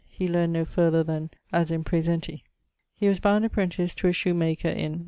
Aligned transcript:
He 0.09 0.27
learn'd 0.27 0.51
no 0.53 0.65
farther 0.65 1.03
then 1.03 1.29
As 1.53 1.69
in 1.69 1.83
praesenti. 1.83 2.41
He 2.95 3.07
was 3.07 3.19
bound 3.19 3.45
apprentice 3.45 3.93
to 3.93 4.07
a 4.07 4.11
shoe 4.11 4.33
maker 4.33 4.67
in... 4.69 4.99